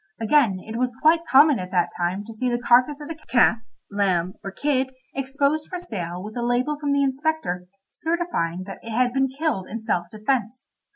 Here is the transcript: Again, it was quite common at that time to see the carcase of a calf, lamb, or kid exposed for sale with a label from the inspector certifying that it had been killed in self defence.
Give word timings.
Again, 0.19 0.59
it 0.67 0.77
was 0.77 0.95
quite 0.99 1.27
common 1.29 1.59
at 1.59 1.69
that 1.69 1.91
time 1.95 2.25
to 2.25 2.33
see 2.33 2.49
the 2.49 2.57
carcase 2.57 2.99
of 3.01 3.11
a 3.11 3.13
calf, 3.27 3.59
lamb, 3.91 4.33
or 4.43 4.49
kid 4.49 4.95
exposed 5.13 5.69
for 5.69 5.77
sale 5.77 6.23
with 6.23 6.35
a 6.35 6.41
label 6.41 6.75
from 6.79 6.91
the 6.91 7.03
inspector 7.03 7.67
certifying 7.99 8.63
that 8.63 8.79
it 8.81 8.89
had 8.97 9.13
been 9.13 9.27
killed 9.29 9.67
in 9.67 9.79
self 9.79 10.07
defence. 10.11 10.69